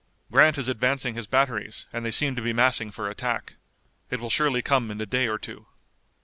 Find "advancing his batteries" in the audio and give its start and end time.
0.67-1.85